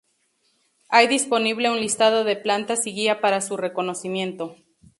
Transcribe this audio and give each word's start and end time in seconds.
Hay 0.89 1.05
disponible 1.07 1.69
un 1.69 1.79
listado 1.79 2.23
de 2.23 2.35
plantas 2.35 2.87
y 2.87 2.91
guía 2.91 3.21
para 3.21 3.39
su 3.39 3.55
reconocimiento. 3.55 4.55